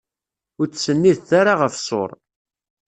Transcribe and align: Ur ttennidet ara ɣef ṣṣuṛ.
Ur 0.59 0.67
ttennidet 0.67 1.29
ara 1.39 1.53
ɣef 1.61 1.73
ṣṣuṛ. 1.81 2.09